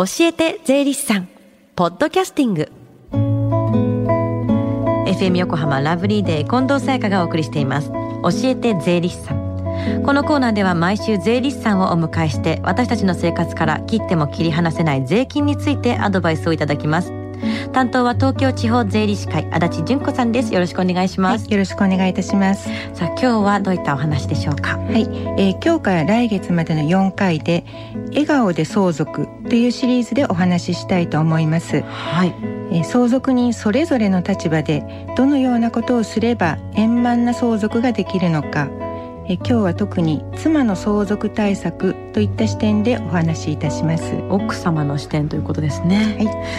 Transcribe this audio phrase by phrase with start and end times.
[0.00, 1.28] 教えて税理士さん。
[1.76, 2.72] ポッドキャスティング。
[5.06, 7.90] FM 横浜ラブリーデー近藤沙耶香がお送りしています。
[7.90, 10.02] 教えて税理士さん。
[10.02, 17.12] このコーナーでは毎週税理士さんをお迎えして私たちの生活から切っても切り離せない税金についてアドバイスをいただきます。
[17.74, 20.54] 担当は東京地方税理士会足立純子さんです。
[20.54, 22.70] よろしくお願いします、はい、よろしくお願いいたします。
[22.94, 24.78] さあ今日はどういったお話でしょうか？
[24.78, 25.02] はい、
[25.36, 27.66] えー、今日から来月までの4回で
[28.12, 31.82] 笑顔で相続というシリーズでお話ししたいと思います。
[31.82, 32.34] はい、
[32.70, 34.84] えー、相続人それぞれの立場で
[35.16, 38.70] どのようなことをすれば円満な相続ができるのか
[39.30, 44.16] え今日は特に妻の相続対策といった視点でお話しいたします。
[44.28, 46.16] 奥様の視点ということですね、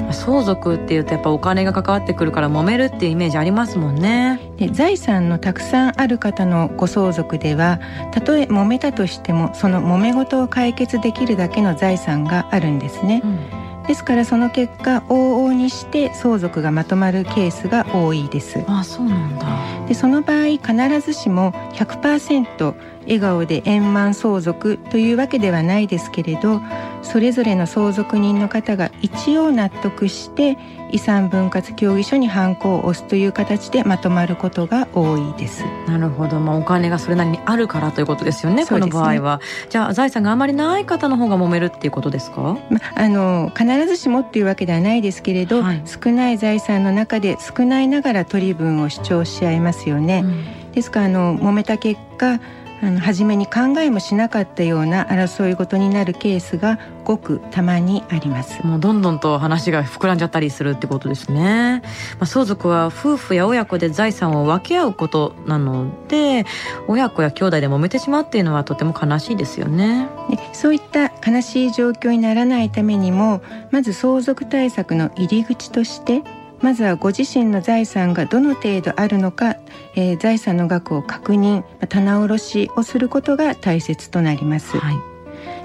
[0.00, 4.40] はい、相続っていうとやっぱお金が関わってくるから揉めるっていうイメージありますもんね。
[4.56, 7.80] で財産のたくさんある方のご相続では
[8.12, 18.64] たとえ揉めたとしてもその揉め事を解決できるだけの財産があるんですね、うんですからその結果往々にして相続がまとまるケースが多いです。
[18.66, 19.46] あそうなんだ。
[19.86, 22.74] でその場合必ずしも100%
[23.04, 26.60] 笑顔で円満相続というわけではないですけれど
[27.02, 30.56] それぞれの相続人の方が一応納得して
[30.90, 35.64] 遺産分割協議書にハンコを押すという形でまとまることが多いです。
[35.88, 39.40] なるほど、まあ、お金がそれなりにあるからということですよね、ね、この場合は。
[39.70, 52.38] じゃあ財産があまりない方の方が揉めるっていうことですか、まあの必ずしもっていうわけではないですけれど、はい、少ない財産の中で少ないながら取り分を主張し合いますよね、うん、ですからあの揉めた結果
[52.84, 58.62] あの初めに考えもしなかったような争い事になるケースがごくたまにあります。
[58.62, 61.80] もうどんどんと話が膨らんじゃったりするってことですね、
[62.18, 66.44] まあ、相続は夫婦や親子で財産を分け合うことなので
[66.86, 70.06] 親子や兄弟で揉めてしまうっていうのはとても悲しいですよね。
[70.28, 73.40] でそういった悲しい状況にならないためにも
[73.70, 76.22] まず相続対策の入り口として
[76.64, 79.56] まずはご自身の財産がどの程度あるのか、
[79.96, 84.78] えー、財産の額を確認棚卸しをすることが大切となります。
[84.78, 84.96] はい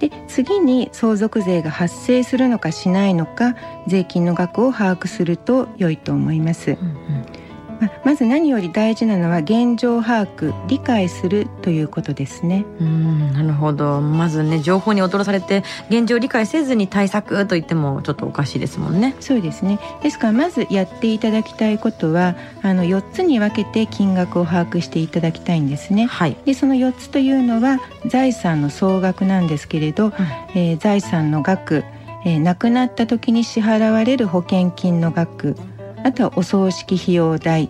[0.00, 3.54] で次に相続税が発生するのかしないのか
[3.86, 6.72] 税金の額を把握すると良いと思います。
[6.72, 7.41] うんうん
[7.82, 12.64] ままず何より大事なのは現状把握理解するということですね。
[12.80, 14.00] うんなるほど。
[14.00, 19.16] まずね情報に踊らされて現状理解せずに対策と言ってもちょっとおかしいですもんね。
[19.20, 19.78] そうですね。
[20.02, 30.12] ですからまずやっていただきたいことはあの4つに分けて金額を把握していただきたいんですね、はい、でその4つというのは財産の総額なんですけれど、うん、
[30.54, 31.84] えー、財産の額
[32.24, 35.56] えー、亡くなった時に支払われる保険金の額
[36.04, 37.68] あとはお葬式費用代、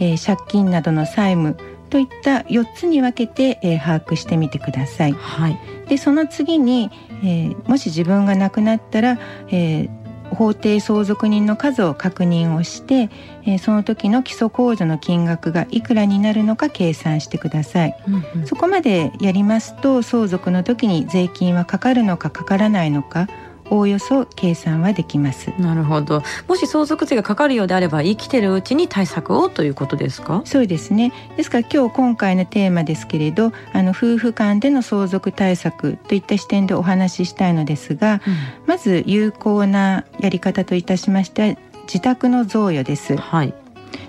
[0.00, 1.56] えー、借金などの債務
[1.90, 5.12] といった4つに分けて、えー、把握してみてください。
[5.12, 6.90] はい、でその次に、
[7.22, 9.18] えー、もし自分が亡くなったら、
[9.48, 13.08] えー、法定相続人の数を確認をして、
[13.44, 23.28] えー、その時の基礎控除の金額がいくらになるのか計算してください、うんうん、そこまでやりますと相続の時に税金はかかるのかかからないのか
[23.70, 25.52] おおよそ計算はできます。
[25.58, 26.22] なるほど。
[26.48, 30.42] もし相続税がかかるようであれば生きてるうちに対策をということですか？
[30.44, 31.12] そうですね。
[31.36, 43.54] ですから今日今回のテーマですけれどあの夫婦間での相続対策といった視点でお話ししたいのですが、うん、まず有効なやり方といたしましては自宅の贈与です、はい、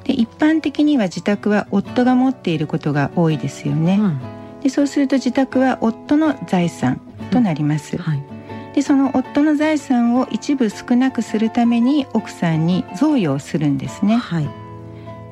[0.03, 4.19] で一般的には自宅は夫が持っていることが多いですよね、うん、
[4.61, 7.01] でそうすると自宅は夫の財産
[7.31, 8.36] となります、うんはい
[8.77, 14.17] でその夫の財産を一部少なくするために奥さんに贈与をするんですね。
[14.17, 14.47] はい、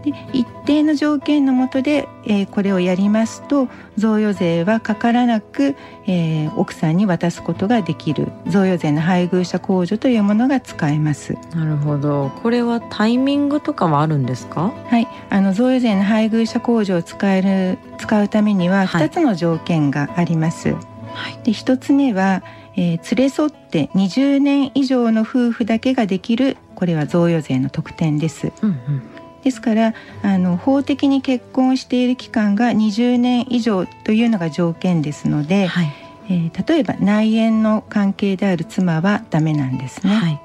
[0.04, 3.68] で一定の条件のもとで、えー、これをやりますと
[3.98, 5.76] 贈与税はかからなく、
[6.08, 8.32] えー、奥さんに渡すことができる。
[8.48, 11.38] 贈与税の配偶者控除というものが使えます。
[11.54, 12.32] なるほど。
[12.42, 14.74] これはタイミングとかはあるんですか？
[14.88, 15.08] はい。
[15.30, 22.42] あの贈与税の配偶者控除を使える使うためには2つの条件があります、はい、で1つ目は
[22.78, 28.52] えー、連れ添って20年以上の夫婦だけができるこれは贈与税の特典です。
[28.62, 29.02] うんうん、
[29.44, 35.94] ですからあの法的に結婚している期間が20年以上というのが条件ですので、はい、
[36.30, 40.14] えー、例えば内縁の関係である妻はダメなんですね。
[40.14, 40.42] はい、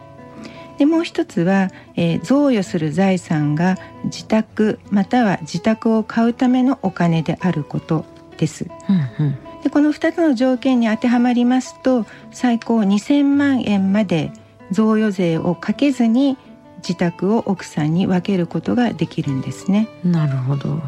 [0.78, 8.04] でもう一つは、えー、贈与する財産が自宅または自宅を買うためのお金であること
[8.38, 8.66] です。
[8.88, 14.32] うんうんでこの2つの条件に当てはまりますと最高2000万円まで
[14.70, 16.38] 贈与税をかけずに
[16.78, 19.88] 自宅を奥さんに分けることができるんですね。
[20.02, 20.80] なるほど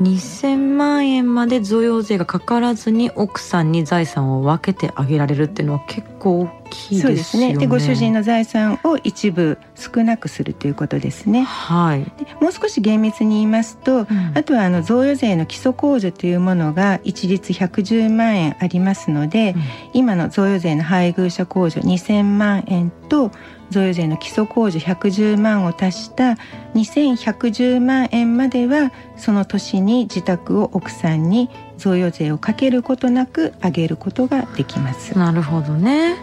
[0.00, 7.02] 2000万円まで贈与税がかからずに奥さんに財産を分けてあげられるっていうのは結構大きいですよね。
[7.02, 7.56] そうですね。
[7.56, 11.42] でご主人の財産を一部少なくするということですね。
[11.42, 12.00] はい。
[12.42, 19.62] もう少し厳密に言いますと、うん、あとはあの贈与税の基礎控除というものが一律110万円ありますので、うん、
[19.94, 23.30] 今の贈与税の配偶者控除2000万円と
[23.70, 26.36] 贈与税の基礎控除110万を足した
[26.74, 35.16] 2110万円まではその年に自宅を奥さんに贈与税をかけることなく上げることができます。
[35.18, 36.16] なるほどね。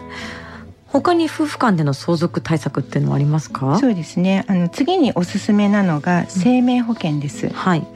[0.86, 3.78] 他に夫婦間での相続対策っていうのはありますか？
[3.78, 4.44] そうですね。
[4.48, 7.86] あの次におすすめなのが生命保険です、うん、はい。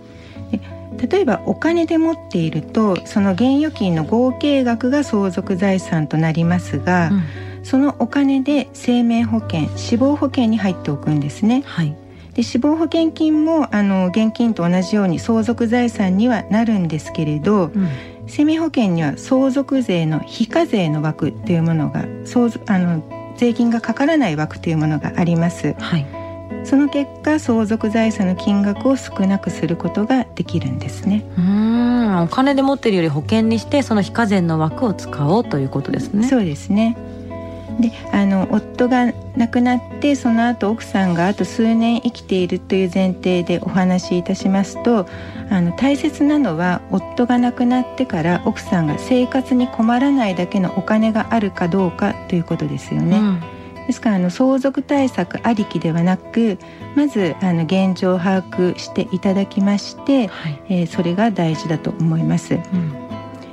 [1.09, 7.23] 例えばお金で持っているとその現預金の合計額が相続財産となりますが、うん。
[7.63, 11.63] そのお金で生命保険死亡保険に入っておくんですね。
[11.67, 11.95] はい、
[12.35, 17.88] で死亡保険金もあの現金と同じように相続財産にはなるんですけれど、うん、
[18.27, 23.03] 生命保険には相続税の非課税の枠というものが相あの
[23.37, 25.75] 税金がかからない枠というものがあります。
[25.79, 26.06] はい。
[26.65, 31.25] その結果相続財産の金額を少なくすることができるんですね。
[31.38, 32.23] うん。
[32.23, 36.29] お金で持っているより保険にしてその非課税の枠を使おうということですね。
[36.29, 36.97] そうですね
[37.78, 45.06] であの夫が亡くなってその後奥さんがあと数年生きているという前提でお話しいたしますと
[45.50, 53.19] あの大切なのは夫が亡くなってから奥さんが生活に困らないだけのお金があるかどうかということですよね。
[53.19, 53.43] うん
[53.87, 56.58] ですからあの相続対策ありきではなく
[56.94, 62.55] まずあの現状を把握していただきまして、はい、えー、それが大事だと思います。
[62.55, 63.10] うん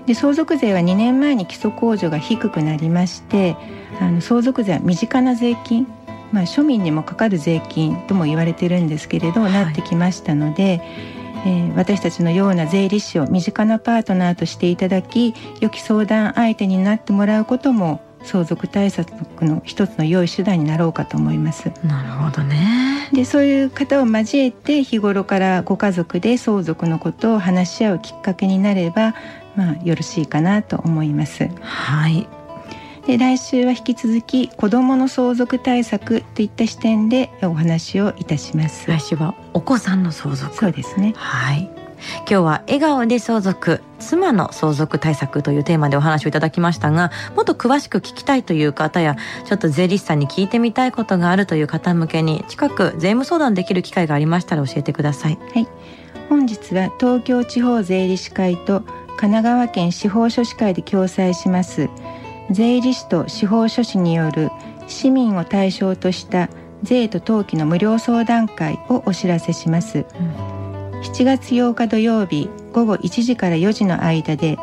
[0.08, 3.56] で相続税は2年前に基礎控除が低くなりまして
[4.00, 5.86] あの相続税は身近な税金、
[6.32, 10.82] まあ、庶民にもかかる税金とも言われてるんですけれど、はい、なってきましたので、
[11.46, 19.12] えー、私たちのような税理士を身近なパートナーとしていただき良き相談相手になってもらうことも相続対策
[19.46, 21.72] の一つの良い手段になろうかと思います。
[21.84, 23.10] なるほどね。
[23.14, 29.16] で、そういう方を交えて日頃からご家族で相続のことを話し合うきっかけになれば、
[29.58, 31.50] まあよろしいかなと思います。
[31.62, 32.28] はい。
[33.08, 38.88] で来週は引き続き子どもの相続対策といった視点でお話をいたします。
[38.90, 40.56] 来週はお子さんの相続。
[40.56, 41.14] そうですね。
[41.18, 41.70] はい。
[42.20, 49.16] 今日は笑顔で相続妻の相続対策というテーマでお話をいただきましたがもっと詳しく聞きたいという方や
[49.46, 55.40] ちょっと税理士さんに聞いてみたいことがあるという方向けに近く税務相談できる機会がありましたら教えてください。
[55.54, 55.68] はい。
[56.30, 58.84] 本日は東京地方税理士会と
[59.18, 61.90] 神奈川県司法書士会で共催します。
[62.50, 64.50] 税理士と司法書士による
[64.88, 66.50] 市民を対象とした
[66.84, 70.58] 税と登記の無料相談会をお知らせします、うん
[71.04, 74.58] 7月8日土曜日午後1時から4時の間で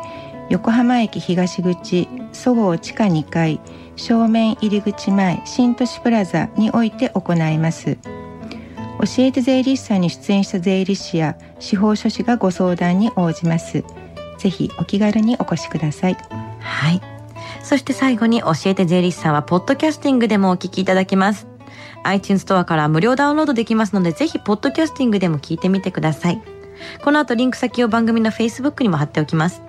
[0.49, 3.59] 横浜駅東口そごう地下2階
[3.95, 7.97] 正面入り口前新都市プラザにおいて行います。
[8.99, 13.83] 教えて税理士さんに出演した税理士や司法書士がご相談に応じます。
[14.45, 16.17] ぜひお気軽にお越しください
[16.59, 17.01] はい
[17.63, 21.47] そして最後に教えて税理士さんはポッドキャスティングでもお聞きいただけます
[22.03, 26.41] iTunes ストアから無料ダウンロードできますので、ぜひ、ポッドキャスティングでも聞いてみてください。
[27.03, 29.63] この後、リンク先を番組の Facebook にも貼っておきます。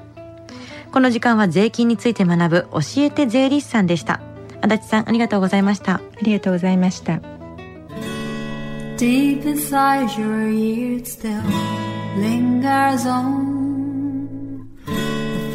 [0.93, 4.20] この時間は税金について学ぶ教えて税理士さんでした。
[4.61, 5.94] 足立さん、ありがとうございました。
[5.94, 7.20] ありがとうございました。
[8.98, 11.43] Deep inside your ears still
[12.19, 13.56] lingers on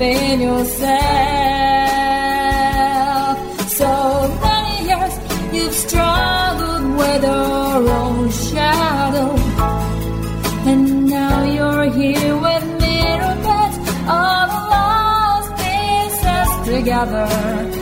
[0.00, 0.88] within yourself.
[3.68, 3.90] So
[4.40, 5.14] many years
[5.52, 9.36] you've struggled with your own shadow,
[10.70, 13.74] and now you're here with me, Rupert,
[14.08, 17.79] all the lost pieces together.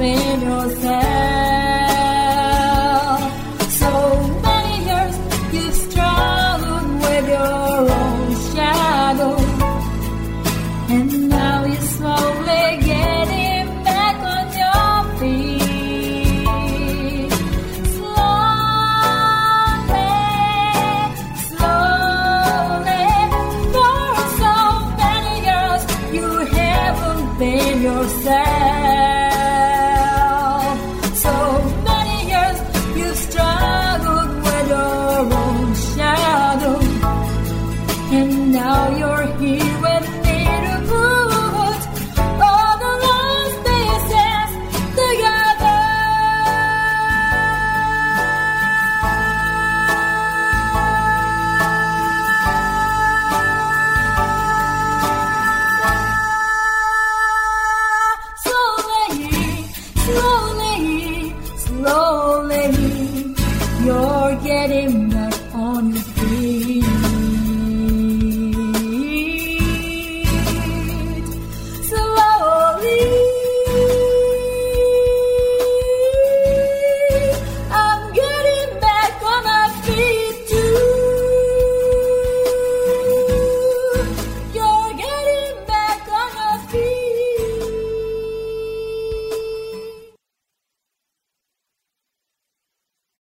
[0.00, 0.99] penosas.